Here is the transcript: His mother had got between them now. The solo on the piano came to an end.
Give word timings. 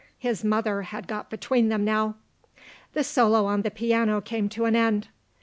His 0.17 0.43
mother 0.43 0.81
had 0.81 1.07
got 1.07 1.29
between 1.29 1.69
them 1.69 1.85
now. 1.85 2.15
The 2.93 3.03
solo 3.03 3.45
on 3.45 3.61
the 3.61 3.69
piano 3.69 4.19
came 4.19 4.49
to 4.49 4.65
an 4.65 4.75
end. 4.75 5.09